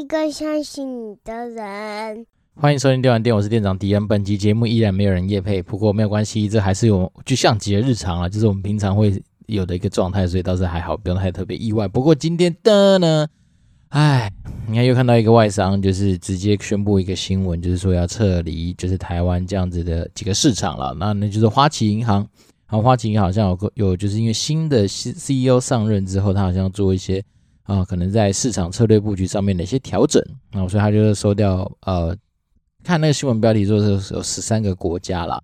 [0.00, 2.26] 一个相信你的人。
[2.54, 4.08] 欢迎收听电玩店，我是店长迪恩。
[4.08, 11.86] 本集节目依然没有人夜配，不过没有关系，这还是有就像极了日常啊，就是我们平常会有的一个状态，所以倒是还好，不用太特别意外。
[11.86, 13.28] 不过今天的呢，
[13.90, 14.32] 哎，
[14.66, 20.96] 你看又看到一个外商，就是直接宣布一个新闻，就是说要撤离，就是台湾这样子的几个市场了。
[20.98, 22.26] 那那就是花旗银行。
[22.66, 27.22] 然后花旗银行好像有个有，就是因为新的 C C E O 上任之后，他好像做一些
[27.70, 30.20] 啊，可能在市场策略布局上面的一些调整，
[30.52, 32.16] 那所以他就是收掉呃。
[32.82, 35.38] 看那个新闻标题说是有十三个国家啦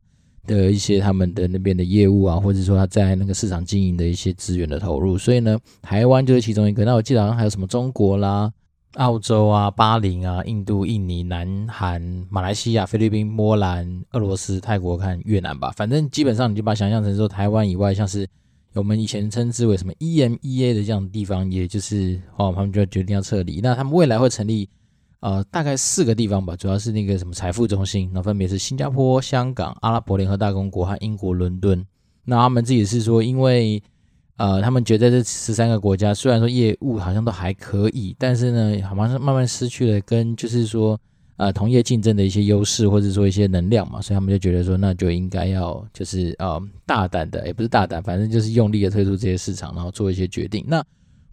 [0.47, 6.83] 的一些他们的那边的业务啊，或者说他在那个市场经营的一些资源的投入，所以呢，台湾就是其中一个。
[6.87, 8.51] 那我记得好像还有什么中国啦、
[8.95, 18.27] 澳洲啊、巴林啊、印度、印尼、南韩、马来西亚、菲律宾、波兰、俄罗斯、泰国看越南吧，反正基本上你就把它想象成说台湾以外，像是
[18.77, 23.61] 我们以前称之为什么 EMEA 的这样的地方，也就是哦，他们就决定要撤离。
[23.61, 24.69] 那他们未来会成立。
[25.21, 31.85] 呃，大概四个地方吧，主要是那个什么财富中心，那分别是新加坡、香港、阿拉伯联合大公国和英国伦敦。
[32.25, 33.83] 那他们自己是说，因为
[34.37, 41.01] 呃，他们觉得这十三个国家虽然说业务好像都还可以，但是呢，好像慢慢失去了跟就是说
[41.37, 50.65] 呃同业竞争的一些优势，或者说一些能量嘛，所以他们就觉得说，那就应该要就是呃大胆的，也不是大胆，反正就是用力的退出这些市场，然后做一些决定。
[50.67, 50.83] 那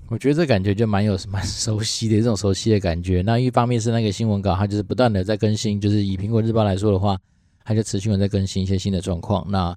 [0.10, 3.22] 我觉得这感觉就蛮有 蛮熟悉的这种熟悉的感觉。
[3.22, 7.18] 那一方面是那个新闻稿，它就是不断的在更新，就是以苹果日报来说的话，
[7.64, 9.46] 它就持续的在更新一些新的状况。
[9.50, 9.76] 那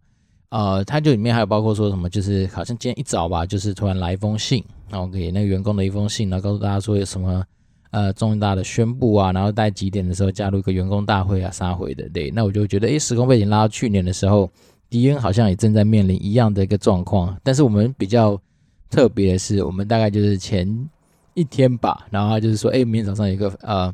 [0.48, 7.42] 呃，它就里面还有包括说什么，就是好像今天一早吧，就是突然来一封信，然后给那个员工的一封信，然后告诉大家说有什么
[7.90, 12.08] 呃重大的宣布啊，然后在几点的时候加入一个员工大会啊，杀回的。
[12.10, 14.50] 对，那我就觉得，诶，时空背景拉到去年的时候，
[14.88, 18.41] 迪恩好像也正在面临一样的一个状况，但是我们比较。
[18.88, 20.88] 特别的是，我们大概就是前
[21.34, 23.92] 一天吧，然后就是说，哎，明天早上有一个呃，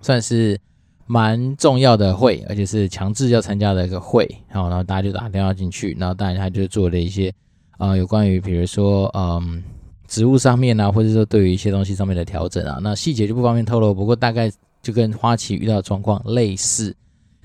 [0.00, 0.58] 算是
[1.06, 7.30] 蛮重要的会，而且是强制要参加的一个会，然后然后大家就打电话进去，然后当然他就做了一些
[7.78, 9.62] 呃，有关于比如说嗯，
[10.08, 14.50] 职务上面啊，或者说对于一些东西上面的调整啊，那细节就不方便透露，不过大概
[14.82, 16.96] 就跟花旗遇到的状况类似。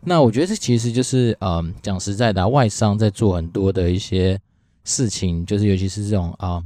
[0.03, 4.39] 那我觉得这其实就是嗯，讲实在的，外商在做很多的一些。
[4.85, 6.61] 事情就是，尤其是这种啊，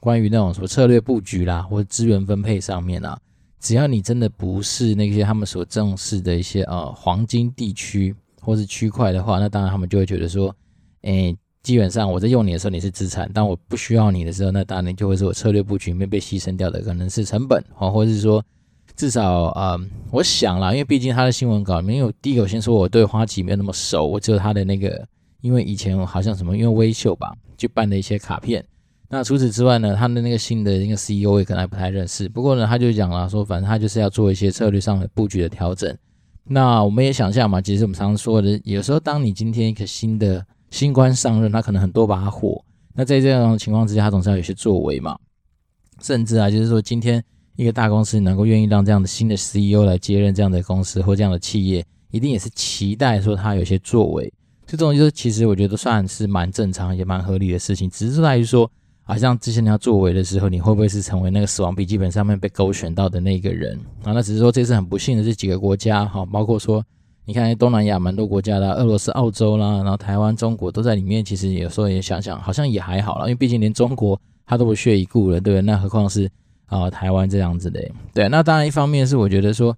[0.00, 3.14] 关于那种什么策略布局啦，或者资源分配上面啊，
[3.60, 10.56] 只要你真的不是那些他们所重视的一些呃黄金地区或是区块的话，那当然他们就会觉得说，
[11.02, 11.36] 诶，
[11.68, 18.42] 基本上我在用你的时候你是资产，当我不需要你的时候，那当然就会是我策略布局里面被牺牲掉的，可能是成本啊，或者是说
[18.96, 19.78] 至少啊、
[20.10, 25.06] 我想啦，因为毕竟他的新闻稿没有第一个，先说我对花旗没有那么熟，我只有他的那个。
[25.40, 28.64] 因为以前好像什么，因为微秀吧，就办的一些卡片。
[29.08, 32.28] 那除此之外呢，他的那个新的那个 CEO 也可能还不太认识。
[32.28, 35.96] 不过呢，他就讲了说，反正他就是要做一些策略上的布局的调整。
[36.42, 42.62] 那我们也想象嘛，其实我们常常说的，有时候当你今天一个新的新官上任，他可能很多把火。
[42.94, 45.16] 那在这样的情况之下，他总是要有些作为嘛。
[46.00, 47.22] 甚至啊，就是说今天
[47.56, 54.32] 一个大公司能够愿意让这样的新的 CEO 来接任这样的公司或这样的企业，一定也是期待说他有些作为。
[54.66, 58.70] 这种就是，其实我觉得算是蛮正常也蛮合理的事情，只是在于说，
[59.02, 64.12] 好像之前你要作为的时候，你会不会是成为那个死亡笔记本上面被勾选到的那个人啊？
[64.12, 66.84] 那只是说这次很不幸的这几个国家哈，包括说
[67.28, 71.22] 你看东南亚蛮多国家的，俄罗斯、澳洲啦，然后台湾、中国都在里面。
[71.22, 75.60] 其实有时候也想想，好像也还好了，因为毕竟连中国他都不屑一顾了，对不对？
[75.60, 76.26] 那何况是
[76.68, 77.86] 啊台湾这样子的？
[78.14, 79.76] 对，那当然一方面是我觉得说，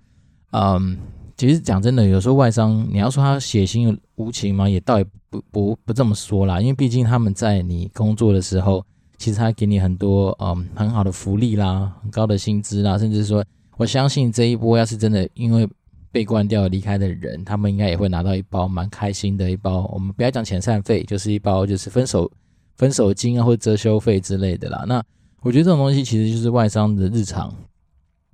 [0.52, 0.96] 嗯。
[1.36, 6.60] 其实讲真的，有时候外商你要说他血腥无情嘛，也倒也不不不这么说啦。
[6.60, 8.84] 因为毕竟他们在你工作的时候，
[9.16, 13.42] 其实他给你很多嗯很好的福利啦，很高的薪资啦，甚至说
[13.78, 15.66] 我相信这一波要是真的因为
[16.12, 19.88] 被关掉离开的人，他们应该也会拿到一包蛮开心的一包。
[19.92, 22.30] 我们不要讲遣散费，就是一包就是分手
[22.76, 24.84] 分手金啊，或者遮羞费之类的啦。
[24.86, 25.02] 那
[25.42, 27.54] 我觉得这种东西其实就是外商的日常。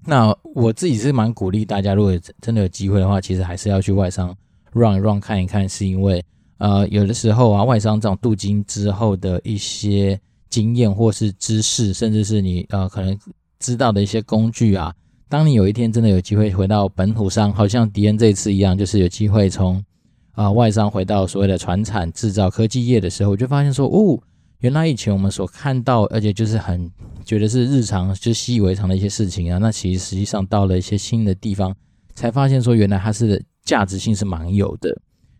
[0.04, 4.34] 那我自己是蛮鼓励大家，如果真的有机会的话，其实还是要去外商
[4.72, 6.24] 转一转看一看，是因为
[6.58, 10.18] 呃，有的时候啊，外商这种镀金之后的一些
[10.48, 13.18] 经验或是知识，甚至是你呃可能
[13.58, 14.94] 知道的一些工具啊，
[15.28, 19.84] 当你有一天真的有机会回到本土上，好像迪恩这一次一样，就是有机会从
[20.32, 24.18] 啊、外商回到所谓的传产制造科技业的时候，我就发现说，哦。
[24.60, 26.90] 原来以前我们所看到，而且就是很
[27.26, 31.76] 觉得是日常，就习以为常的一些事情啊，那其实实际上到了一些新的地方，
[32.14, 34.88] 才发现说原来它是价值性是蛮有的。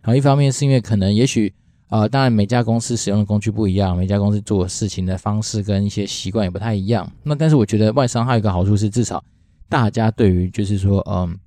[0.02, 1.52] 然后一方面是因为可能也许
[1.88, 7.10] 呃，当然每家公司使用的工具不一样，每家公司做事情的方式跟一些习惯也不太一样。
[7.22, 9.24] 那但是我觉得外商还有一个好处是，至少
[9.68, 11.38] 大家对于就是说，嗯，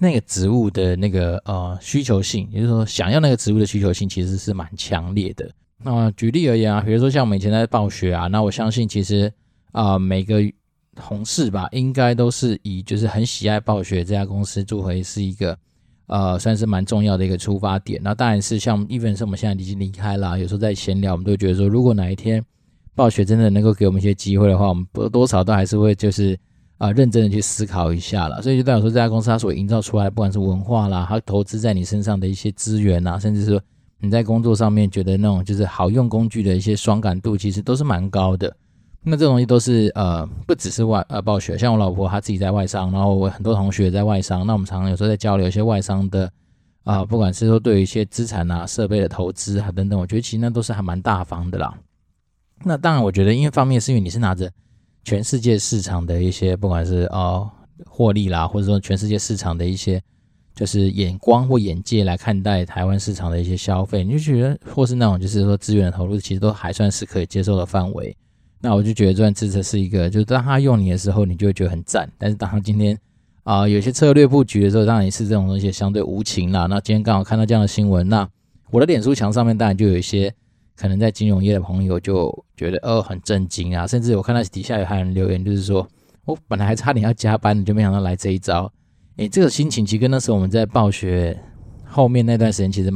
[0.00, 5.50] 那个植物的那个呃需求性，也就是说想要那个植物的需求性，其实是蛮强烈的。
[5.84, 9.32] 那举例而言啊，比如说像我们以前在暴雪啊，那我相信其实
[9.72, 10.40] 啊、每个
[10.94, 15.58] 同事吧，应该都是以就是很喜爱暴雪这家公司作为是一个。
[16.08, 17.98] 呃，算是蛮重要的一个出发点。
[18.02, 22.44] 那当然是像，even 是我们现在已经离开了，有时候在闲聊，我们都觉得说，如果哪一天
[22.94, 26.38] 暴雪真的能够给我们一些机会的话，我们多多少都还是会就是
[26.82, 28.42] 啊、认真的去思考一下了。
[28.42, 33.60] 所以就代表说，这家公司它所营造出来，不管是文化啦，它投资在你身上的一些资源啊，甚至说
[34.00, 38.52] 你在工作上面觉得那种就是好用工具的一些爽感度，其实都是蛮高的。
[39.04, 46.30] 那这东西都是呃，不只是外呃暴雪，像我老婆她自己在外商，然后我很多同学在外商，那我们常常有时候在交流一些外商的
[46.84, 51.72] 啊、不管是说对于一些资产啊、设备的投资啊等等，我觉得其实那都是还蛮大方的啦。
[52.64, 54.50] 那当然，我觉得因为方面是因为你是拿着
[55.04, 57.50] 全世界市场的一些，不管是呃
[57.86, 60.00] 获利啦，或者说全世界市场的一些
[60.54, 68.16] 就是眼光或眼界来看待台湾市场的一些消费，你就觉得或是那种就是说资源的投入，其实都还算是可以接受的范围。
[68.60, 72.08] 那我就觉得这段支持是一个，就是当他用你的时候，你就会觉得很赞。
[72.16, 72.96] 但是当他今天
[73.42, 76.66] 啊、有些策略布局的时候，当然是这种东西相对无情啦。
[76.66, 78.28] 那今天刚好看到这样的新闻，那
[78.70, 80.32] 我的脸书墙上面当然就有一些
[80.82, 85.86] 可能在金融业的朋友就觉得哦很震惊啊，甚至我看到底下有还有人留言，就是说
[86.24, 88.68] 我本来还差点要加班，你就没想到来这一招。
[89.18, 91.40] 诶，这个心情其实跟那时候我们在暴雪
[91.84, 92.90] 后面那段时间其实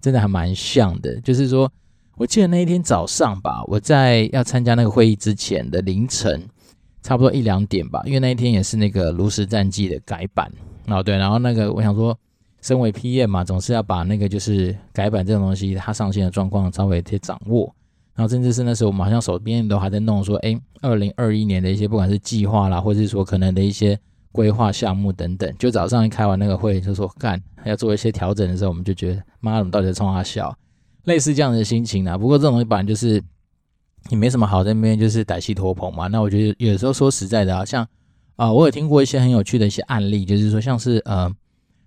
[0.00, 1.70] 真的还蛮像的，就是说。
[2.16, 6.42] 我记得那一天早上吧，我在要参加那个会议之前的凌晨，
[7.00, 10.50] 差不多一两点吧，因为那一天也是那个炉石战记的改版，
[10.88, 12.18] 哦对，然后那个我想说，
[12.60, 17.72] 身为 PM 嘛，总是要把那个就是改版这种东西，它上线的状况稍微贴掌握，
[18.14, 23.98] 然后甚至是那时候我们好像手边都还在弄说，哎，二零二一年的一些不管是计划啦，或者是说可能的一些
[24.32, 30.56] 规划项目等等，就早上一开完那个会就说干要做一些调整的时候，我们就觉得妈，我们到底在冲他笑？
[31.04, 33.22] 类似这样的心情啊，不过这种东西本来就是
[34.10, 36.06] 你没什么好在那边就是歹戏拖棚嘛。
[36.08, 37.86] 那我觉得有时候说实在的啊，像
[38.36, 41.28] 啊、我有听过一些很有趣的一些案例，就是说像是呃，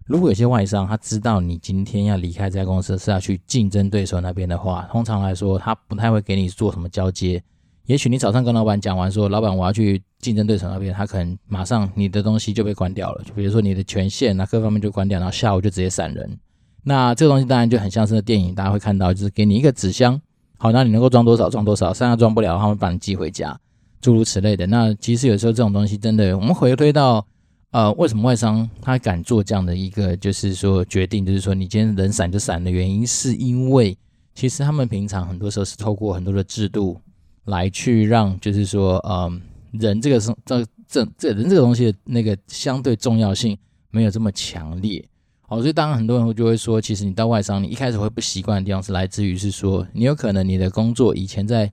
[0.06, 7.42] 如果有些外商他知道你今天要离开这家公司是要去竞争对手那边的话，通常来说他不太会给你做什么交接。
[7.86, 16.38] 也许你早上跟老板讲完说，老板我要去竞争对手那边，他可能马上你的东西就被关掉了，就比如说你的权限啊各方面就关掉，然后下午就直接闪人。
[16.84, 20.20] 那这个东西当然就很像是那电影，大家会看到，就是给你一个纸箱，
[20.58, 23.60] 好，那你能够装多少装多少，剩下装不了，他们把你寄回家，
[24.00, 24.66] 诸如此类的。
[24.68, 27.26] 那其实有时候这种东西真的，我们回推到，
[27.72, 33.98] 呃，为什么外商他敢做这样的一个，就是说决定，就是说你今天人闪就闪的原因，是因为
[34.36, 37.00] 其实他们平常很多时候是透过很多的制度
[37.46, 39.42] 来去让，就是说，嗯、
[39.74, 43.58] 呃，人这个是这这这人这个东西的那个相对重要性
[43.90, 45.04] 没有这么强烈。
[45.48, 51.72] 哦，所以当然很多人就会说，其实你到外商，你一开始会不习惯的地方是来自于是说，你有可能你的工作以前在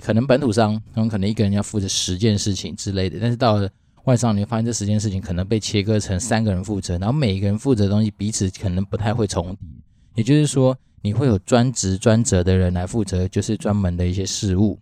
[0.00, 3.68] 可能本土商，可能一个人要负责十件事情之类的，但是到了
[4.06, 9.68] 外商，你会发现这十件事情可能被切割成三个人负责，然后每一个人负责的东西彼此可能不太会重叠，
[10.14, 14.78] 也就是说，你会有专职专责的人来负责，就是专门的一些事务。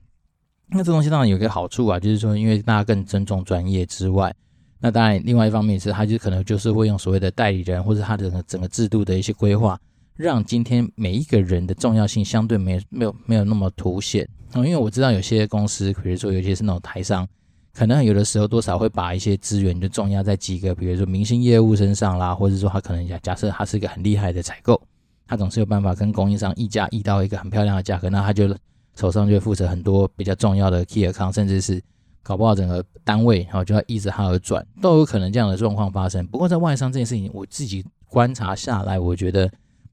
[0.69, 4.35] 那这东西当然有一个好处啊，就是说，因为大家更尊重专业之外。
[4.79, 9.81] 那当然，另外一方面是，他就可能就是会用所谓的代理人，或者他的整个制度的一些规划，
[10.15, 14.29] 让今天每一个人的重要性相对没没有没有那么凸显。
[14.57, 17.27] 因为我知道有些公司，比如说尤其是那种台商，
[17.75, 24.81] 可能有的时候多少会把一些资源就重压在几个，比如说明星业务身上啦，或者说他可能假假设他是一个很厉害的采购，
[25.27, 28.49] 他总是有办法跟供应商议价议到一个很漂亮的价格，那他就
[28.95, 31.83] 手上就负责很多比较重要的 key 康甚至是。
[32.27, 36.27] 搞不好整个单位，然后就要依着他而转，都有可能这样的状况发生。
[36.29, 39.47] 不过在外商这件事情，我自己观察下来，我觉得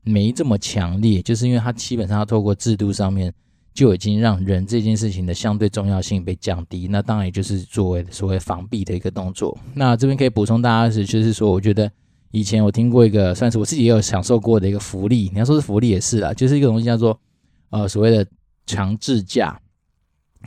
[0.03, 3.33] 没这么强烈，就是因为他基本上要透过制度上面
[3.73, 6.87] 就已经让人这件事情的相对重要性被降低。
[6.89, 9.57] 那当然也就是作为所谓防避的一个动作。
[9.73, 11.89] 那这边可以补充大家是，就是说，我觉得
[12.31, 15.29] 以前我听过一个，算是我自己也有享受过的一个福利。
[15.33, 17.19] 你要说是福利也是啦，就是一个东西叫做
[17.69, 18.25] 呃所谓的
[18.65, 19.59] 强制假。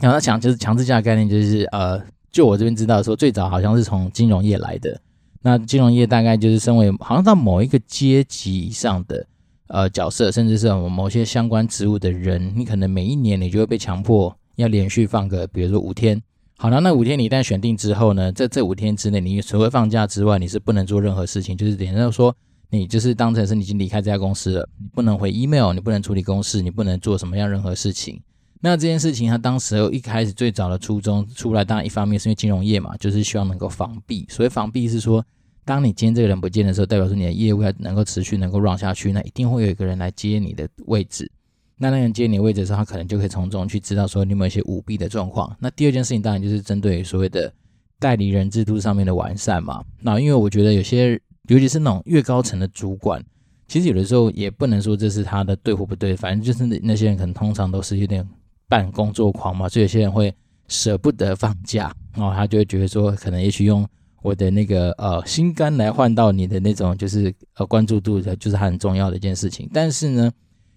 [0.01, 4.99] 然后强就是强制价概念，就是呃，就我这边知道说，最早好像是从金融业来的。
[5.41, 9.25] 那金融业大概就是身为好像到某一个阶级以上的
[9.67, 16.21] 呃角色，甚至是我某些相关职务的人，你可能每一年你就会被强迫要连续放个，比如说五天。
[16.57, 22.33] 好了，那五天你一旦选定之后呢，在这五天之内，你除了放假之外，你是不能做任何事情，就是等于说
[22.69, 28.21] 你就是当成是你已经离开这家公司了，你不能回 email，你不能处理公事，你不能做什么样任何事情。
[28.61, 34.25] 那这件事情，他当时一开始最早的初衷出来，当然一方面是因为金融业嘛，就是希望能够防弊。
[34.29, 35.23] 所谓防弊是说，
[35.65, 41.29] 当你今天这个人不见的时候，代表说你的业务要能够持续能够 run 下去，那一定会有一个人来接你的位置。
[41.77, 45.53] 那那人接你位置的时候，他可能就可以从中去知道说你有没有一些舞弊的状况。
[45.59, 47.51] 那第二件事情当然就是针对所谓的
[47.99, 49.83] 代理人制度上面的完善嘛。
[49.99, 53.21] 那因为我觉得有些，尤其是那种越高层的主管，
[53.67, 58.27] 其实有的时候也不能说这是他的对或不对，反正就是那些人可能通常都是有点。
[58.67, 60.33] 半工作狂嘛，所以有些人会
[60.67, 63.87] 舍不得放假，然后他就会觉得说，可能也许用
[64.25, 69.69] 我的那个呃心肝来换到你的那种就是呃关注度的，就是很重要的一件事情。
[69.71, 70.31] 但是呢，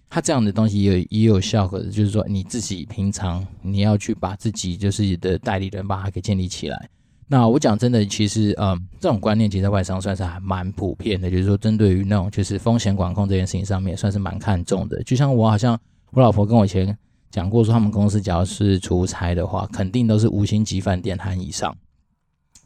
[0.07, 6.89] 他这样的东西也有也有效果的，就是说你自己平常你要去把自己就是你的代理人把它给建立起来。
[7.27, 15.01] 那我讲真的，其实嗯、这种观念其实在外商算是还蛮普遍的，就是说针对于那种就是风险管控这件事情上面，算是蛮看重的。
[15.03, 15.79] 就像我好像
[16.11, 16.95] 我老婆跟我以前。
[17.31, 21.77] 讲过说，他们公司只要是出差的话，肯定都是五星级饭店含以上。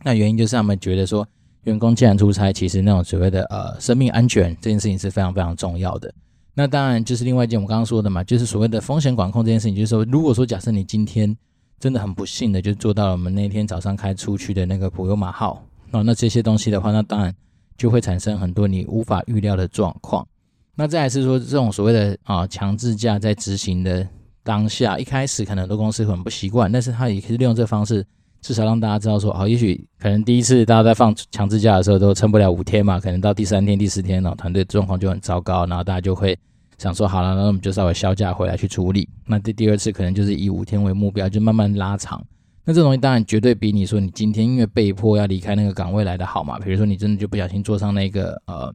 [0.02, 1.28] 那原因就是他们觉得说，
[1.64, 6.14] 员工既然出差，其实那种所谓的呃生命安全这件事情是非常非常重要的。
[6.54, 11.36] 那当然就是另外一件我们刚刚说的嘛，就是所谓的风险管控这件事情，就是说，如果说假设你今天
[11.80, 17.34] 真的很不幸的就做到了我们那天早上开出去的那个普悠玛号，那那这些东西的话，那当然
[17.78, 20.28] 就会产生很多你无法预料的状况。
[20.76, 24.08] 那再来是说这种所谓的啊强制假在执行的。
[24.46, 28.06] 当下一开始可能很多公司很不习惯，但是他也可以利用这方式，
[28.44, 36.38] 至少让大家知道说，好，也许可能第一次大家在放强制假的时候都撑不了五天嘛，可能到第三天、第四天呢，团队状况就很糟糕，然后大家就会
[36.78, 39.08] 想说，好了，那我们就稍微销假回来去处理。
[39.26, 42.22] 那第第二次可能就是以五天为目标，就慢慢拉长。
[42.66, 46.60] 那这东西当然绝对比你说你今天因为被迫要离开那个岗位来的好嘛。
[46.60, 48.74] 比如说你真的就不小心坐上那个呃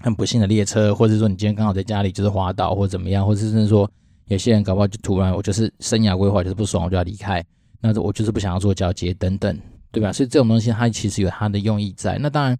[0.00, 3.90] 很不幸的列车，或者说你今天刚好在家里就是滑倒或怎么样，或者是说。
[4.28, 7.42] 有些人搞不好就突然，我就是生涯规划就是不爽，我就要离开。
[7.80, 9.58] 那我就是不想要做交接等等，
[9.90, 10.12] 对吧？
[10.12, 12.18] 所以这种东西它其实有它的用意在。
[12.18, 12.58] 那当然，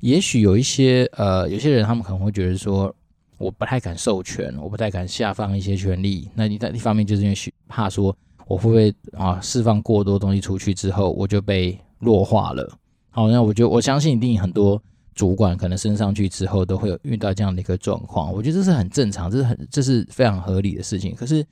[0.00, 2.94] 也许有一些呃，有些人他们可能会觉得说，
[3.38, 6.30] 我不太敢授权，我不太敢下放一些权利。
[6.34, 7.36] 那你在一方面就是因为
[7.68, 12.78] 怕说我会不会啊释放过多东西出去之后，我就被弱化了。
[13.10, 14.82] 好，那我觉得我相信一定很多。
[15.14, 21.14] 主管可能升上去之后都会有遇到这样的一个状况，我觉得这是很正常，这是很这是非常合理的事情。
[21.14, 21.42] 可是，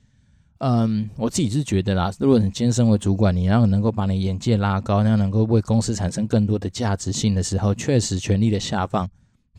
[0.59, 9.09] 嗯，我自己是觉得啦，如果你今天身为主管，你要能够把你眼界拉高，那样能够为公司产生更多的价值性的时候，确实权力的下放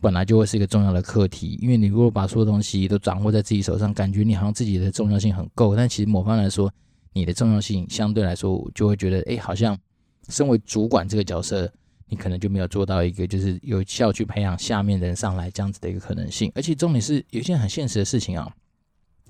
[0.01, 1.59] 本来就会是一个重要的课题。
[1.61, 6.71] 因为你如果把所有东西都掌握在自己手上，感觉你好像自己的重要性很够，但其实某方来说，
[7.13, 9.77] 你的重要性相对来说就会觉得，哎，好像
[10.29, 11.71] 身为主管这个角色。
[12.09, 18.49] 你可能就没有做到一个就是有效去培养下面人上来这样子的一个可能性，而且重点是有一件很现实的事情啊，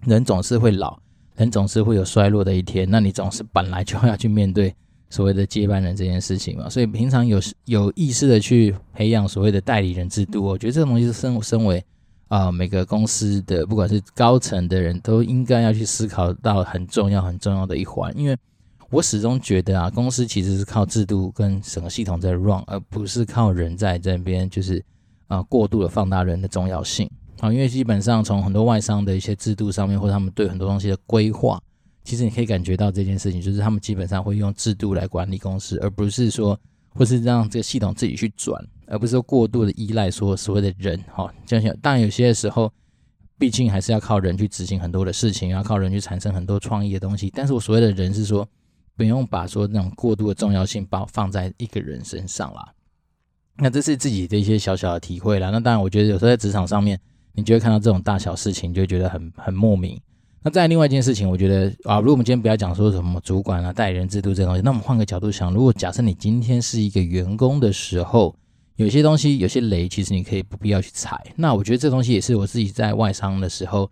[0.05, 0.95] 人总是会老，
[1.38, 4.75] 人总是会有衰落的一天，那你总是本来就要去面对
[5.10, 11.82] 所谓的接班人这件事情嘛，所以平常有有意识的去培养所谓的代理人制度，我觉得这个东西是身身为
[12.27, 18.38] 啊、每个公司的不管是高层的人都应该要去思考到很重要很重要的一环，因为。
[18.89, 24.82] 我始终觉得啊，公司其实是靠制度跟整个系统在 run，而不是靠人在这边就是
[25.27, 27.51] 啊过度的放大人的重要性啊。
[27.51, 31.62] 因为基本上从很多外商的一些制度上面，或者他们对很多东西的规划，
[32.03, 41.34] 其实你可以感觉到这件事情，就是他们基本上会用制度来管理公司，而不是说或是让这个系统自己去转，而不是说过度的依赖说所谓的人哈。
[41.46, 42.72] 这样，当然有些时候，
[43.38, 47.32] 毕竟还是要靠人去执行很多的事情，要靠人去产生很多创意的东西。
[47.36, 48.48] 但是我所谓的人是说。
[48.98, 52.74] 不用把说那种过度的重要性包放在一个人身上啦。
[53.58, 55.51] 那这是自己的一些小小的体会啦。
[55.51, 57.00] 那当然，我觉得有时候在职场上面，
[57.38, 59.98] 你就会看到这种大小事情，就会觉得很很莫名。
[60.44, 68.36] 那再另外一件事情，我觉得啊，如果我们今天不要讲说什么主管啊、代理人制度这些东西，那我们换个角度想，如果假设你今天是一个员工的时候，
[68.75, 71.15] 有些东西、有些雷，其实你可以不必要去踩。
[71.36, 73.89] 那我觉得这东西也是我自己在外商的时候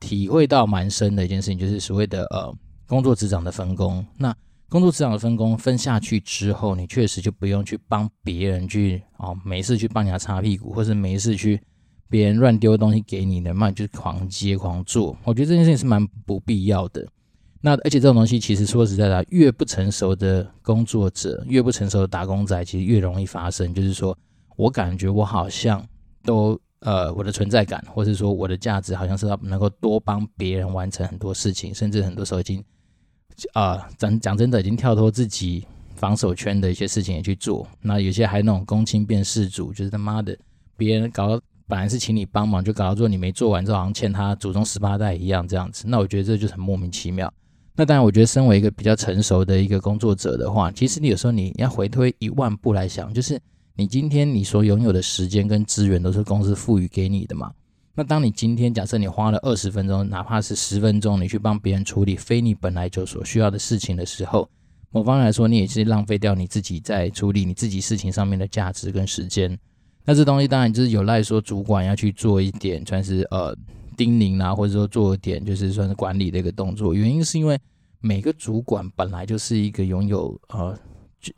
[0.00, 2.54] 体会到蛮深的一件事情，就是所谓的呃
[2.86, 4.04] 工作职掌的分工。
[4.16, 4.34] 那
[4.68, 11.60] 工作职掌的分工分下去之后，你确实就不用去帮别人去哦，没事去帮人家擦屁股，或是没事去
[12.08, 15.16] 别人乱丢东西给你的，那你就狂接狂做。
[15.24, 17.06] 我觉得这件事情是蛮不必要的。
[17.60, 23.74] 那而且这种东西其实说实在的，越不成熟的工作者，越不成熟的打工仔，其实越容易发生。
[23.74, 24.16] 就是说
[24.56, 25.84] 我感觉我好像
[26.22, 32.62] 都呃，我的存在感，或是说我的价值，好像是要能够多帮别人完成很多事情，甚至很多时候已经。
[33.52, 37.68] 啊，讲讲真的，已经跳脱自己防守圈的一些事情也去做。
[37.82, 40.34] 那有些还那种公亲变事主，就是他妈的，
[40.74, 45.84] 别人搞本来是请你帮忙，就搞到说你没做完之后，好像欠他祖宗十八代一样这样子。
[45.88, 47.32] 那我觉得这就很莫名其妙。
[47.74, 53.38] 那当然，我觉得身为一个比较成熟的一个工作者的话，其实你有时候你要回推一万步来想，就是
[53.74, 57.52] 你今天你所拥有的时间跟资源都是公司赋予给你的嘛。
[57.94, 64.48] 那当你今天假设你花了二十分钟，哪怕是十分钟，你去帮别人处理非你本来就所需要的事情的时候，
[64.90, 69.58] 某方面来说，你也是浪费掉你自己在处理你自己事情上面的价值跟时间。
[70.08, 73.52] 那这东西当然就是有赖说主管要去做一点，算是呃
[73.96, 76.94] 叮咛啊，或者说做一点就是算是管理的一个动作。
[76.94, 77.58] 原因是因为
[78.00, 80.78] 每个主管本来就是一个拥有呃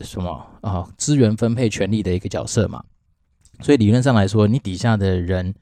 [0.01, 2.85] 什么啊资源分配权利的一个角色嘛，
[3.63, 5.55] 所以理论上来说，你底下的人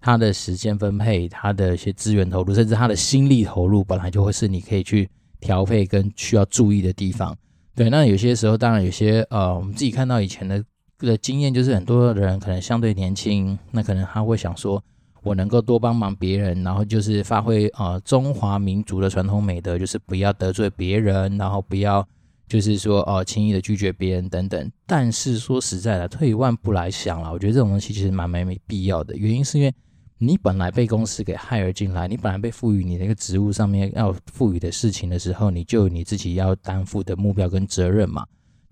[0.00, 5.06] 他的时间分配、他的一些资源投入，甚至他的心力投入，本来就会是你可以去
[5.38, 7.36] 调配跟需要注意的地方。
[7.74, 10.64] 对，那有些时候当然有些呃，我们自己看到以前的。
[11.04, 14.82] 的经验就是很多人可能相对年轻，那可能他会想说，
[15.22, 22.06] 我能够多帮忙别人，然后就是发挥呃中华民族的传统美德，就是不要得罪别人，然后不要
[22.48, 24.70] 就是说呃轻易的拒绝别人等等。
[24.86, 29.16] 但是说实在的，退一万步来想了，我觉得这种东西其实蛮没没必要的。
[29.16, 29.72] 原因是因为
[30.18, 38.24] 你本来被公司给 hire 进来，你本来被赋予你那个职务上面要赋予的事情的时候，你就有你自己要担负的目标跟责任嘛。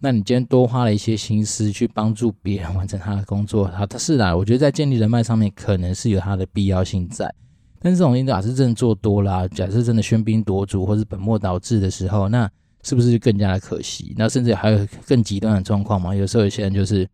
[0.04, 7.32] 那你今天多花了一些心思去帮助别人完成他的工作，好，他是啦，我觉得在建立人脉上面可能是有它的必要性在，
[7.78, 12.50] 但是这种事假设真的做多了，假设真的喧宾夺主或是本末倒置的时候，那
[12.82, 14.12] 是不是就更加的可惜？
[14.18, 16.12] 那甚至还有更极端的状况嘛？
[16.12, 17.08] 有时候有些人就是，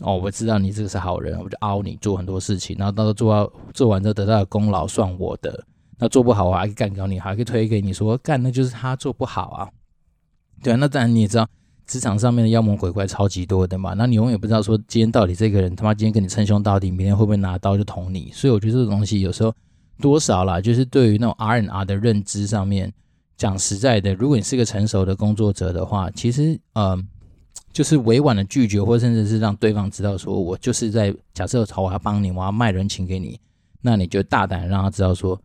[0.00, 5.64] 哦，我知道你这个是好人，我就凹你做很多事情，然后到时候做到做完之后得到的功劳算我的，
[5.96, 9.70] 那做不好我还可以干掉你，还可以推给你说干，那就是他做不好啊，
[10.60, 11.48] 对啊，那当然你也知道。
[11.86, 18.30] 职场上面的妖魔鬼怪超级多的嘛，那你永远不知道说今天到底这个人他妈今天跟你称兄道弟，明天会不会拿刀就捅你？
[18.32, 19.54] 所以我觉得这个东西有时候
[20.00, 22.92] 多少啦，就是对于那种 R N R 的认知上面，
[23.36, 27.00] 讲实在的，如果你是个成熟的工作者的话，其实呃，
[27.72, 33.38] 就是委婉的拒绝，或甚至是让对方知道说我就是在假设好我要帮你，我要卖人情给你，
[33.80, 35.40] 那你就大胆让他知道说。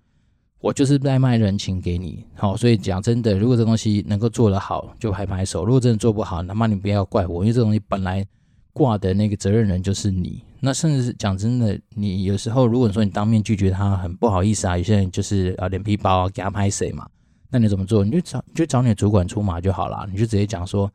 [0.62, 8.24] 我就是在卖人情给你，好，所以讲真的，如果这东西能够做得好，就拍拍手；如果真的做不好，那么你不要怪我，因为这东西本来
[8.71, 10.43] 挂的那个责任人就是你。
[10.60, 17.08] 那甚至是讲真的，你有时候如果说你当面拒绝他，很不好意思啊，有些人就是啊脸皮薄啊，给他拍谁嘛？
[17.50, 18.06] 那你怎么做？
[18.06, 20.89] 你就找你就找你的主管出马就好了，你就直接讲说，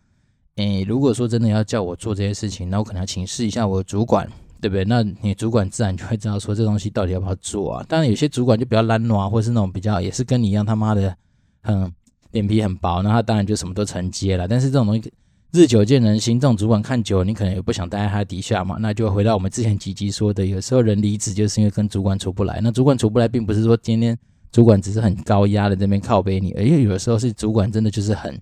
[0.55, 4.31] 诶，如果说真的要叫我做这些事情，那我可能要请示一下我的主管。
[4.66, 4.85] 对不对？
[4.85, 7.87] 那你主管自然就会知道说这东西到底要不要做啊。
[7.88, 11.16] 当然有些主管就比较懒惰啊，或是那种比较也是跟你一样他妈的
[11.62, 11.92] 很
[12.33, 14.48] 脸皮很薄，那他当然就什么都承接了。
[14.48, 15.12] 但是这种东西
[15.52, 18.76] 日久见人心，这种主管看久了，你可能也不想待在他底下嘛。
[18.81, 22.61] 那就回到我们之前几集说的，有时候人离职就是因为跟主管处不来。
[22.61, 24.18] 那主管处不来，并不是说今天
[24.50, 28.37] 主管只是很高压的这边靠背你，而且有的时候是主管真的就是很。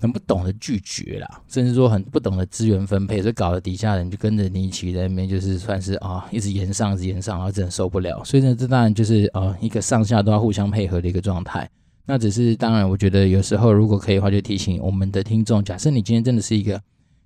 [0.00, 8.22] 很不懂得拒绝啦，甚至说很不懂得资源分配，所以搞得底下人就跟着你一起在那边，就是算是啊，一直延上，一直延上，然后真的受不了。
[8.24, 11.68] 所以呢，这当然就是啊，一个上下都要互相配合的一个状态。
[12.06, 16.80] 那只是当然，我觉得有时候如果可以的话，就提醒我们的听众，假设你今天真的是一个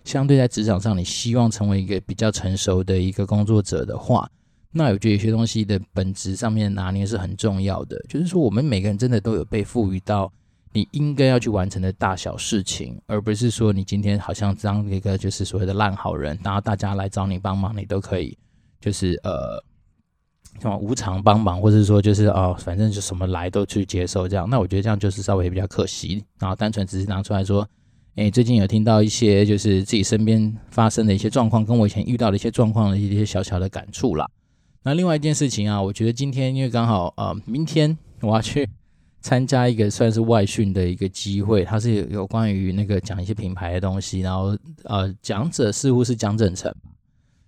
[0.04, 4.26] 相对在职场上，你希望成为一个比较成熟的一个工作者的话，
[4.72, 8.02] 那我觉得有些东西的本质上面拿捏是很重要的。
[8.08, 10.32] 就是说，我们每个人真的都有被赋予到。
[10.74, 18.36] 你应该要去完成的大小事情，而不是说你今天好像当一个就是所谓的烂好人，然后大家来找你帮忙，你都可以
[18.80, 19.62] 就是呃
[20.60, 24.48] 什么无偿帮忙，或者说就是哦，反正就什么来都去接受这样。
[24.48, 27.68] 那我觉得这样就是稍微比较可惜，然后单纯只是拿出来说，
[28.16, 34.26] 哎，最近有听到一些就是自己身边发生的一些状况，跟我以前遇到的一些状况的一些小小的感触啦。
[34.84, 38.66] 那另外一件事情啊，我觉得今天因为刚好呃明天我要去。
[39.22, 46.74] 参加一个算是外训的一个机会，它是有有关于那个讲一些品牌的东西，然后呃讲者似乎是江振诚，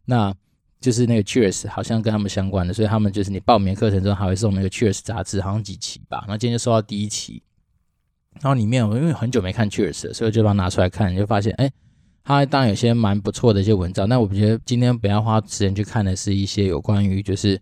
[0.05, 0.33] 那
[0.81, 7.43] 就是那个 Cheers 好像跟他们相关的，所以他们就是你报名课程中还会送那个 Cheers 杂志，好像几期吧，那今天就收到第一期，
[8.41, 11.71] 然后里面我因为很久没看 Cheers，所以就把它拿出来看，就发现哎，
[12.23, 17.61] 它当然有些蛮不错的一些文章，但我觉得今天不要花时间去看的是一些有关于就是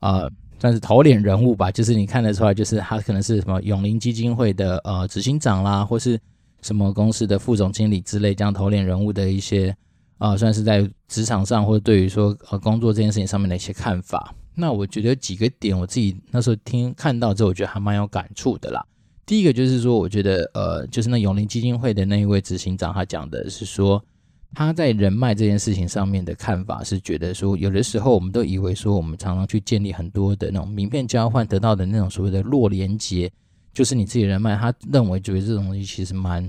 [0.00, 0.30] 呃。
[0.58, 6.18] 算是头脸人物吧，就是你看得出来，就是他可能是什么永龄基金会的呃执行长啦，或是
[6.62, 9.76] 什么公司的副总经理之类这样头脸人物的一些
[10.18, 14.34] 啊、算是在职场上或者对于说呃工作这件事情上面的一些看法。
[14.54, 18.82] 那我觉得几个点，我自己那时候听看到之后，我觉得还蛮有感触的啦。
[19.26, 24.02] 第一个就是说，我觉得呃，就是那永龄基金会的那一位执行长，他讲的是说。
[24.54, 33.30] 他在人脉这件事情上面的看法是觉得说，有的时候我们都以为说，我们常常去建立很多的那种名片交换得到的那种所谓的弱连结，
[33.72, 34.56] 就是你自己人脉。
[34.56, 36.48] 他认为觉得这种东西其实蛮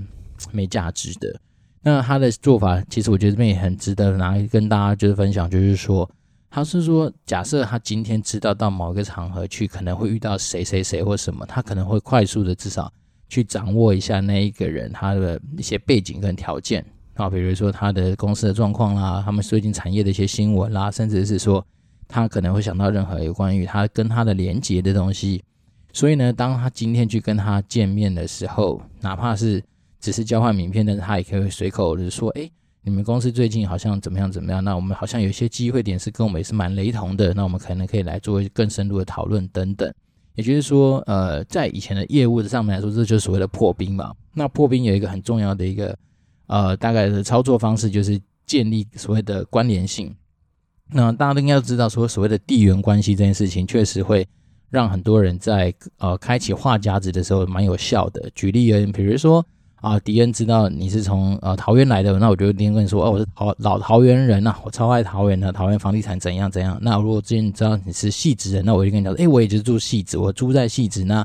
[0.52, 1.40] 没价值的。
[1.82, 6.08] 那他的做法，其实我觉得这边也很值得拿来跟大家就是分享，就是说，
[6.50, 12.92] 他是说，假设他今天知道到某一个场合去，可能会遇到谁谁谁或什么，他可能会快速的至少。
[13.28, 21.64] 去掌握一下那一个人他的一些背景跟条件啊，比如说他的公司的状况啦，他们最近产业的一些新闻啦，甚至是说
[22.06, 25.42] 他可能会想到任何有关于他跟他的连接的东西。
[25.92, 29.62] 所以呢，当他今天去跟他见面的时候，哪怕是
[29.98, 32.50] 只是交换名片，但是他也可以随口的说：“哎，
[32.82, 34.62] 你们公司最近好像怎么样怎么样？
[34.62, 39.90] 那我们好像有些机会点是跟我们也是蛮雷同的，那我们可能可以来做更深入的讨论等等。”
[40.36, 44.12] 也就是说，呃，在以前的业务的上面来说，这就是所谓的破冰嘛。
[44.34, 45.96] 那破冰有一个很重要的一个，
[46.46, 50.14] 呃，大概的操作方式就是建立所谓的关联性。
[50.92, 54.26] 那大家都应该都知道，说所谓的地缘关系这件事情，确实会
[54.70, 58.30] 让很多人在呃开启话匣子的时候蛮有效的。
[58.34, 59.44] 举例而言，比如说。
[59.82, 66.76] 啊，迪恩知道你是从呃桃园来的，那我就今天跟你说，哦，我是桃老桃园人呐、我超爱桃园的，桃园房地产怎样怎样。
[66.80, 71.24] 那如果之前你知道你是戏子人，那我就跟你讲，诶、我也就是住戏子，我住在戏子，那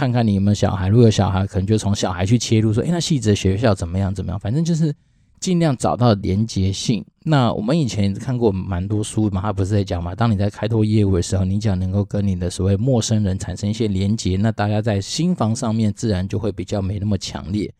[0.00, 4.94] 看看你有没有小孩，如果有小孩，可能就从小孩去切入，说，诶、那汐止的学校怎么样怎么样，反正就是
[5.40, 7.04] 尽量找到连结性。
[7.22, 17.70] 那我们以前看过蛮多书嘛，他不是在讲嘛，当你在开拓业务的时候，你讲能够跟你的所谓陌生人产生一些连结，那大家在心防上面自然就会比较没那么强烈。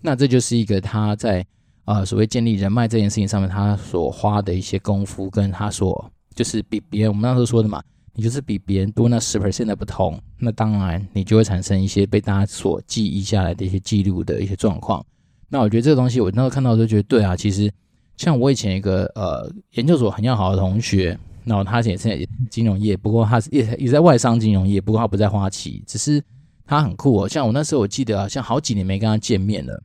[0.00, 1.44] 那这就是一个他在
[1.84, 7.82] 呃所谓建立人脉这件事情上面，他所花的一些功夫，跟他所就是比别人我们那时候说的嘛，
[8.16, 15.04] 你就是比别人多那十 percent 的不同，那当然你就会产生一些被大家所记忆下来的一些记录的一些状况。
[15.48, 17.70] 那我觉得这个东西，我那时候看到就觉得对啊，其实
[18.16, 26.20] 像我以前一个呃研究所很要好的同学，那他也是在金融业，不过他是也也在外商金融业，不过他不在花旗，只是。
[26.68, 29.80] 他很酷哦，像我那时候我记得啊，像好几年没跟他见面了。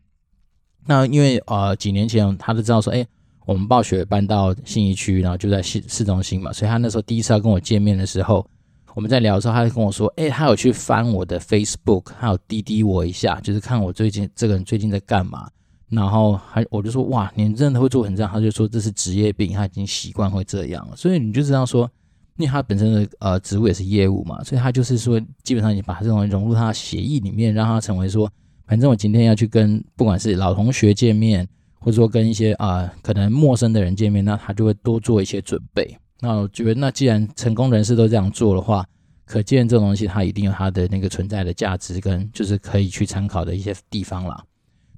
[0.88, 3.06] 那因为呃几年前他都知道说，哎，
[3.46, 8.46] 我们暴雪搬到信义区，然后就在市市中心嘛，所以他那时候第一次要跟我见面的时候，
[8.94, 15.50] 我们在聊的时候，他就跟我说，哎，他有去翻我的 Facebook，还有滴滴我一下，就是看我最近这个人最近在干嘛。
[15.90, 18.32] 然后还我就说，哇，你真的会做很这样？
[18.32, 20.96] 他就说这是职业病，他已经习惯会这样了。
[20.96, 21.90] 所以你就知道说。
[22.38, 28.28] 因为他本身的呃职务也是业务嘛，所以他就是说，基本上你把这种融入他的协议里面，让他成为说，
[28.66, 31.48] 反正我今天要去跟不管是老同学见面，
[31.82, 35.98] 或者说跟一些啊、可能陌生的人见面，那他就会多做一些准备。
[36.22, 38.86] 那我觉得，那既然成功人士都这样做的话，
[39.26, 44.42] 可见这种东西它一定有它的那个存在的价值，跟就是可以去参考的一些地方啦。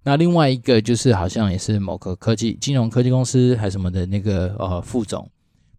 [0.04, 5.28] 那另外一个就是好像也是某个科技金融科技公司还是什么的那个呃副总，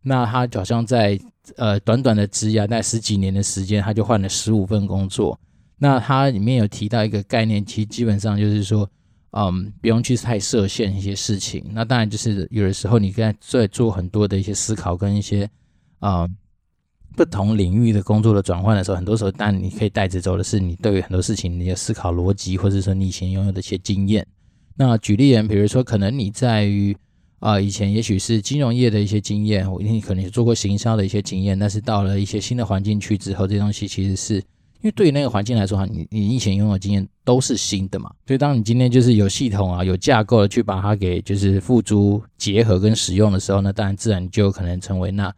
[0.03, 1.17] 那他好像在。
[1.59, 5.39] 呃，短短的职涯，在十几年的时间，他就换了十五份工作。
[5.77, 8.89] 那他里面有提到一个概念，其实基本上就是说，
[9.37, 11.65] 嗯，不用去太设限一些事情。
[11.73, 15.49] 那当然就是有的时候你在在做很多的一些思考跟一些
[15.99, 16.27] 啊、
[17.17, 24.27] 不同领域的工作的转换的时候，很多时候，但你可以带着走的是你对于很多事情你的思考逻辑，或者说你以前拥有的一些经验。
[24.77, 26.97] 那举例人，比如说可能你在于。
[27.41, 34.43] 啊，以前也许是金融业的一些经验，我你可能也做过行销的一些经验，但是到了一些新的环境去之后，这东西其实是
[34.85, 45.35] 因为对于那个环境来说哈，你你以前拥有的经验都是新的嘛，所以当你今天就是有系统啊、有架构的去把它给就是付诸结合跟使用的时候呢，当然自然就有可能成为那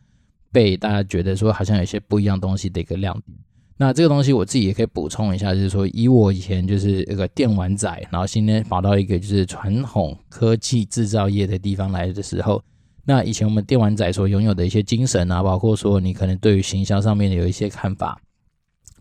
[0.51, 3.39] 被大家觉得说好像有些不一样东西的一个亮点。
[3.77, 12.61] 那这个东西我自己也可以补充一下，就是说，以我以前就是一个电玩仔，然后今天跑到一个就是传统科技制造业的地方来的时候，
[13.05, 18.19] 那以前我们电玩仔所拥有的一些精神啊，包括说你可能对于行销上面有一些看法，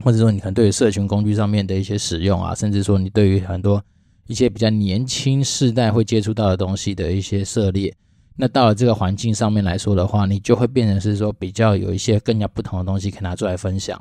[0.04, 3.82] 或者说你可能对于社群工具上面的一些使用啊，甚至说你对于很多
[4.28, 7.96] 一些比较年轻世代会接触到的东西的一些涉猎，
[8.36, 14.00] 那到了这个环境上面来说的话，你就会变成是说比较有一些更加不同的东西可以拿出来分享。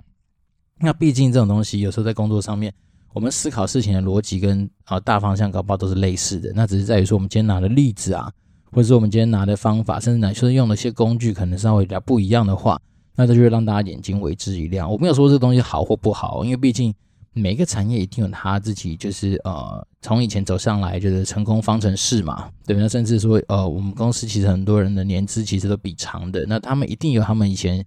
[0.81, 2.75] 那毕竟这种东西有时候在工作上面，
[3.13, 6.53] 我们思考事情的逻辑跟啊大方向搞不好都是类似的。
[6.55, 8.29] 那只是在于说，我们今天拿的例子啊，
[8.73, 12.81] 或者说我们今天拿的方法，甚至呢就是用的一些工具，可能稍微比较不一样的话，
[13.17, 14.91] 那这就会让大家眼睛为之一亮。
[14.91, 16.95] 我没有说这东西好或不好，因为毕竟
[17.33, 22.77] 每个产业一定有他自己就是呃从以前走上来就是成功方程式嘛，对？
[22.77, 27.85] 那甚至说呃我们公司其实很多人的年资其实都比长的，那他们一定有他们以前。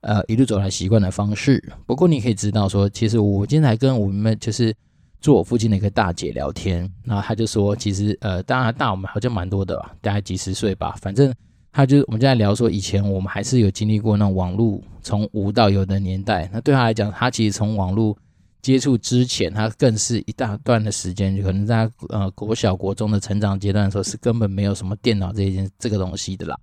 [0.00, 1.60] 呃，一路走来习惯的方式。
[1.84, 4.72] 不过你可以知道说，其实我今天来跟我们就是
[5.20, 11.34] 坐我附近的一个大姐聊天，然后她就说，其实呃，当然大我们好像蛮多的，大概几十岁吧，反正
[11.78, 16.50] 他就是我们就在聊说，以前我们还是有经历过那种网络从无到有的年代。
[16.52, 18.18] 那对他来讲，他其实从网络
[18.60, 26.58] 接触之前，他更是一大段的时间，就可能在呃国小国中的成长阶段的时候，是根本没有什么电脑这件这个东西的啦。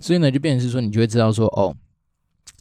[0.00, 1.72] 所以呢，就变成是说，你就会知道说，哦，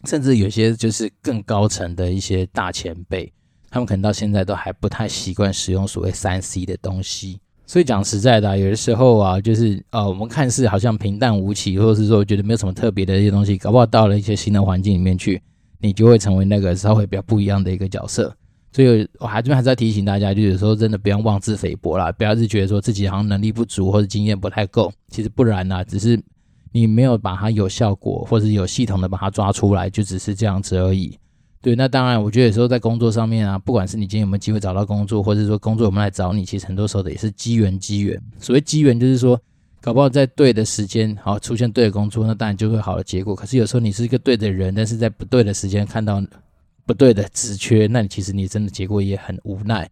[0.03, 3.33] 甚至有些就是更高层的一些大前辈。
[3.71, 15.41] 他们可能到现在都还不太习惯使用所谓三 C 的东西，所以讲实在的，有的时候啊，就是呃，我们看似好像平淡无奇，或者是说觉得没有什么特别的一些东西，搞不好到了一些新的环境里面去，
[15.79, 18.35] 你就会成为那个稍微比较不一样的一个角色。
[18.71, 26.21] 所以我还这边还是要提醒大家，就有时候真的不要妄自菲薄啦，不要是觉得说自己好像能力不足或者经验不太够，其实不然呐，只是
[26.71, 31.17] 你没有把它有效果或者有系统的把它抓出来，就只是这样子而已。
[31.65, 38.21] 对，那当然，我觉得有时候在工作上面啊，不管是你今天有没有机会找到工作，或者说工作有没有来找你，其实很多时候的也是机缘，机缘。
[38.37, 39.41] 所谓机缘，就是说，
[39.81, 43.35] 搞不好在对的时间，好出现对的工作，那当然就会好的结果。
[43.35, 46.23] 可是有时候你是一个对的人，但是在不对的时间看到
[46.85, 49.89] 不对的职缺，那你其实你真的结果也很无奈。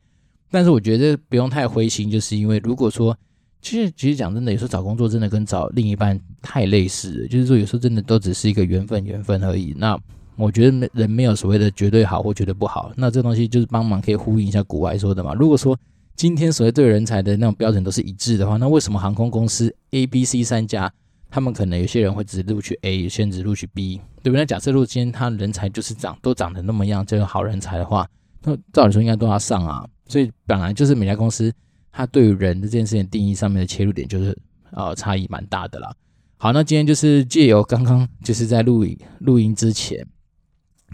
[0.52, 3.18] 但是我觉得不用太灰心，就是因为如果说，
[3.64, 9.74] 其实其实讲真的，有时候找工作真的跟找另一半太类似了，就是说有时候真的都只是一个缘分，缘分而已。
[9.76, 10.00] 那。
[10.36, 15.34] 我觉得没人没有所谓的绝对好或绝对不好，那这东西就是帮忙可以呼应一下古外说的嘛。
[15.34, 15.78] 如果说
[16.16, 20.92] 今天所谓对人才的那种标准都是一致的话，那为什么航空公司 A、B、C 三家，
[21.30, 24.42] 他们可能有些人会只录取 A，有些人只录取 B，对不对？
[24.42, 28.08] 那假设如果今天他人才就是长都长得那么样，这个好人才的话，
[28.44, 29.88] 那照理说应该都要上啊。
[30.08, 31.54] 所以本来就是每家公司
[31.92, 34.38] 它对于人的这件事情定义上面的切入点就是
[34.72, 35.92] 呃差异蛮大的啦。
[36.38, 40.06] 好，那今天就是借由刚刚就是在录影录音之前。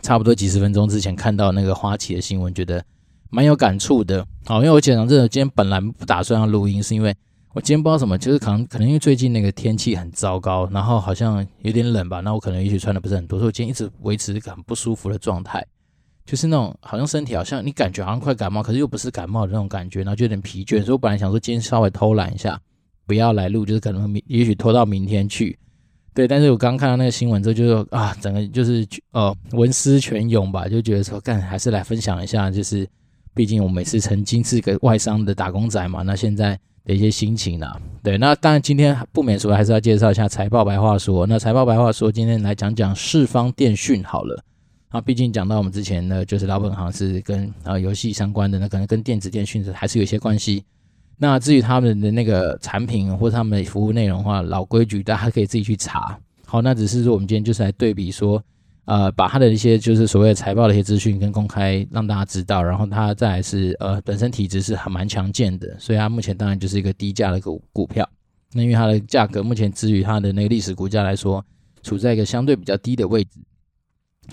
[0.01, 2.83] 差不多几十分钟之前看到那个花旗的新闻，觉得
[3.29, 4.25] 蛮有感触的。
[4.45, 7.15] 好，因为我讲真的，今天本来不打算要录音，是因为
[7.53, 15.65] 我今天不知道什么，就是可能可能因为最近那个天气很糟糕，然后好像有点冷吧，那我可能也许穿的不是很多，所以我今天一直维持一个很不舒服的状态，
[16.25, 22.59] 就是那种好像身体好像你感觉好像快感冒，可是又不是感冒的那种感觉，然后就有点疲倦，所以我本来想说今天稍微偷懒一下，
[23.05, 25.57] 不要来录，就是可能明也许拖到明天去。
[26.13, 32.87] 对，但是我刚刚看到那个新闻之后，就说啊，整个就是呃文思泉涌吧，就觉得说干还是来分享一下，就是
[33.33, 44.43] 毕竟我们也是曾经是个外商的打工仔嘛，那现在的一些心情啊，对，那当然今天不免说还是要介绍一下财报白话说，那财报白话说今天来讲讲四方电讯好了，
[44.89, 50.63] 啊，毕竟讲到我们之前呢，就是老本行是跟啊游戏相关的，那可能跟电子电讯还是有些关系。
[51.21, 56.17] 那至于他们的那个产品或者他们的服务内容的话，老规矩，大家可以自己去查。
[56.45, 58.41] 好，那只是说我们今天就是来对比说，
[58.85, 68.09] 呃，把他的一些就是所谓的财报的一些资讯跟公开让大家知道，然后他再来是呃本身体质是还蛮强健的，所以它目前当然就是一个低价的股股票。
[68.53, 71.45] 那因为它的价格目前至于它的那个历史股价来说，
[71.83, 73.41] 处在一个相对比较低的位置。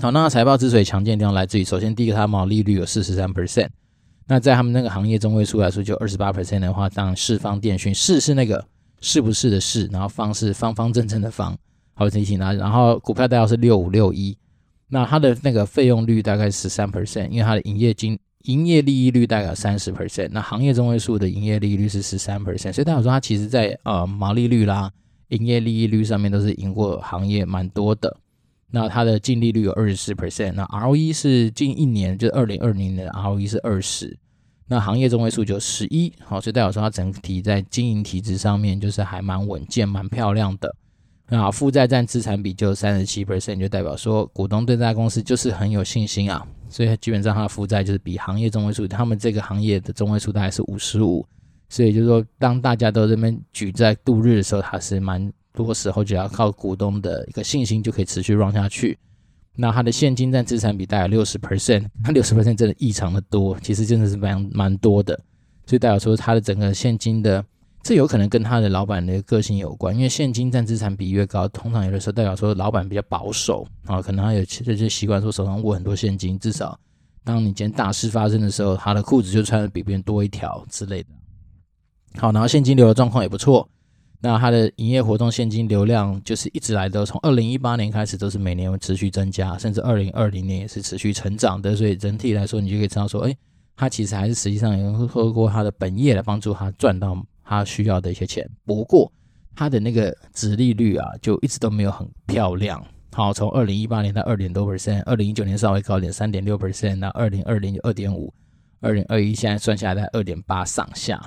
[0.01, 3.69] 好，那财报之所以强健地方来自于，首先第一个它毛利率有四十三 percent。
[4.29, 8.65] 那在他们那个行业中位数来说，就二十八 percent 的话，当然世方电讯，世是那个
[9.01, 11.57] 是不是的是，然后方是方方正正的方，
[11.95, 12.53] 好提醒啊。
[12.53, 14.37] 然后股票代号是六五六一，
[14.89, 24.91] 那它的那个费用率大概十三 percent，因为它的营业金营业利益率大概三十 percent，那行业中位数的营业利益率是十三 percent，所以代表说它其实在呃毛利率啦、
[25.29, 28.17] 营业利益率上面都是赢过行业蛮多的。
[28.71, 34.19] 那它的净利率有二十四 percent，那 ROE 是近一年，就是二零二零年的 ROE 是二十，
[34.67, 40.75] 那行业中位数就十一，好，所以代表说它整体在经营体质上面就是还蛮稳健、蛮漂亮的。
[41.29, 51.25] 那负债占资产比就三十七 percent，就代表说股东对这家公司就是很有信心啊，所以基本上它的负债就是比行业中位数，他们这个行业的中位数大概是五十五，
[51.69, 55.33] 所以就是说当大家都这边举债度日的时候，它是蛮。
[55.65, 58.99] 多时候就要靠股东的一个信心就可以持续 run 下去。
[59.57, 65.19] 那它的现金占资产比大概六十 percent，它六十 percent 真的异常的多，其实真的是蛮蛮多的。
[65.65, 67.43] 所以代表说它的整个现金的，
[67.83, 76.79] 这有可能跟他的老板的个性有关，因为现金占资产比越高，通常有的时候代表说老板比较保守啊，可能他有这些习惯说手上握很多现金，至少
[77.25, 81.09] 当你今天大事发生的时候，他的裤子就穿的比别人多一条之类的。
[82.19, 83.69] 好，然后现金流的状况也不错。
[84.21, 91.77] 那它的营业活动现金流量就是一直来的，从二零一八年开始都是每年持续增加，甚至二零二零年也是持续成长的。
[91.77, 93.37] 所以整体来说，你就可以知道说，哎，
[93.77, 98.49] 它其实还是实际上也会透过它的本业来帮助它赚到它需要的一些钱。
[98.65, 99.13] 不过，
[99.55, 102.83] 它的那个殖利率啊，就一直都没有很漂亮。
[103.13, 108.33] 好，从二零一八年到二点多 percent，二零一九年稍微高点三点六 percent，那二零二零二点五。
[108.81, 111.19] 二零二一现在算下来在二点八上下。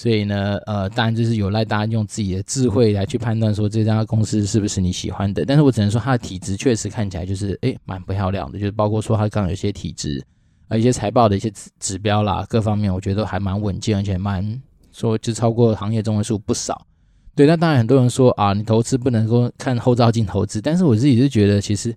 [0.00, 5.44] 所以呢，呃，当然就是有赖大家用自己的智慧来去判断说这家公司是不是你喜欢的。
[5.44, 10.24] 但是我只能说它的体质确实看起来就是诶蛮不漂亮的，就是包括说它刚刚有些体质，
[10.68, 16.86] 啊一些财报的一些指指标啦，各方面我觉得都还蛮稳健，而且蛮说就超过行业中位数不少。
[17.34, 21.94] 对，那当然很多人说啊，你投资不能够看后照镜投资，但是我自己是觉得其实，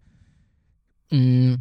[1.11, 1.57] 嗯。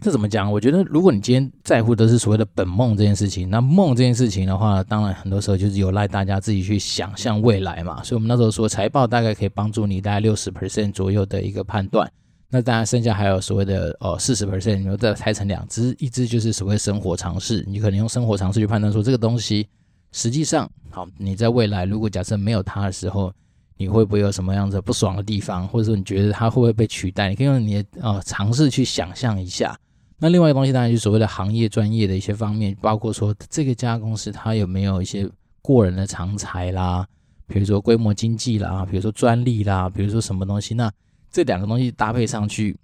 [0.00, 0.50] 这怎么讲？
[0.50, 8.02] 我觉得，如果你今天在乎的是所谓的本梦这件事情，那梦这件事情的话，当然很多时候就是有赖大家自己去想象未来嘛。
[8.02, 12.10] 所以，我们那时候说财报大概可以帮助你大概六十 percent 左右的一个判断。
[12.48, 19.68] 那当然，剩下还有所谓的哦四十 percent，你再拆成两支，一支就是所谓生活常识，你可能用生活常识去判断说这个东西
[20.12, 23.30] 实际上好，你在未来如果假设没有它的时候，
[23.76, 27.28] 你会不会有什么样子不爽的地方，或者说你觉得它会不会被取代？
[27.28, 29.78] 你可以用你的呃尝试去想象一下。
[30.22, 35.26] 那另外一个东西当然就是所谓的行业专业的一些方面，包括说这个家公司它有没有一些
[35.62, 37.06] 过人的长才啦，
[37.46, 40.74] 比如说规模经济啦，比如说专利啦，比如说什么东西。
[40.74, 40.92] 那
[41.30, 42.76] 这两个东西搭配上去，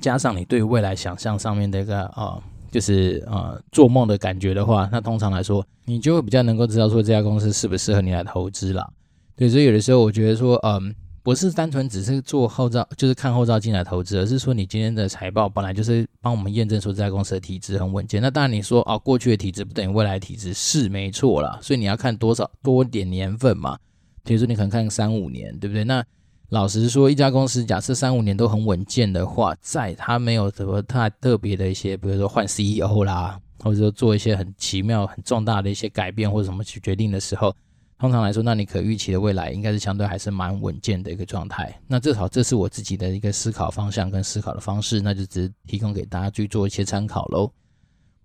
[0.00, 8.88] 加上你对未来想象上面的一个啊、呃，就是呃做梦的感觉的话，那通常来说，你就会比较能够知道说这家公司适不适合你来投资啦。
[9.34, 10.94] 对，所以有的时候我觉得说，嗯。
[11.24, 18.20] 不是单纯只是做后照，就是看后照进来投资，而是说你今天的财报本来就是帮我们验证说这家公司的体质很稳健。
[18.20, 23.78] 那当然你说哦，过去的体质不等于未来体质是没错啦，所以你要看多少多点年份嘛。
[24.22, 25.82] 比如说你可能看三五年，对不对？
[25.82, 26.04] 那
[26.50, 37.56] 老实说，一家公司假设三五年都很稳健的话，在它没有什么太特别的一些，比如说换 CEO 啦，或者说做一些很奇妙、很重大的一些改变或者什么去决定的时候。
[38.04, 41.74] 通常来说，那你可预期的未来应该是相对还是蛮稳健的一个状态。
[41.88, 47.50] 那至少这是我自己的一个思考方向跟思考的方式，那就只提供给大家去做一些参考喽。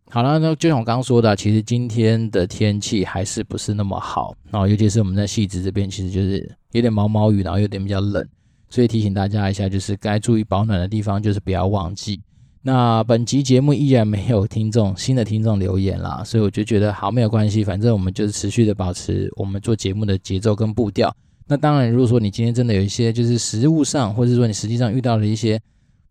[0.09, 8.27] 好了，那就像我刚刚说的，其实今天的天气还是不是那么好，然后尤其是我们在汐止这边，其实就是有点毛毛雨，然后有点比较冷，
[8.69, 12.19] 所以提醒大家一下，就是该注意保暖的地方，就是不要忘记。
[12.61, 21.15] 那本集节目依然没有听众新的听众留言啦， 所以我就觉得好，没有关系，反正我们就是持续的保持我们做节目的节奏跟步调。
[21.47, 25.57] 那当然，如果说你今天真的有一些就是实务上，或者说你实际上遇到了一些，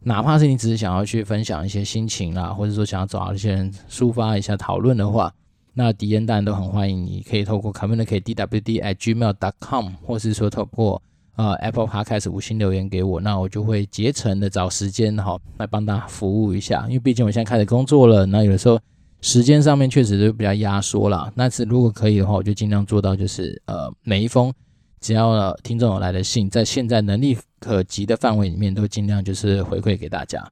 [0.01, 5.31] 哪怕是你只是想要去分享一些心情啦， 或者说想要找一些人抒发一下讨论的话，
[5.75, 11.03] 那迪恩当然都很欢迎，你可以透过 communicate.dwd@gmail.com，或是说透过。
[11.39, 18.79] 啊、呃、Apple Podcast 五星留言给我，那我就会竭诚的找时间哈来帮大家服务一下，因为毕竟我现在开始工作了，那有的时候
[19.21, 21.33] 时间上面确实是比较压缩啦。
[21.37, 24.53] 那是如果可以的话，我就尽量做到，就是呃每一封
[25.01, 30.45] 只要、听众有来的信，在现在能力可及的范围里面，都尽量就是回馈给大家。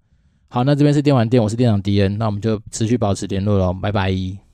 [0.48, 4.45] 好，那这边是电玩店，我是店长迪恩，那我们就持续保持联络喽，拜拜。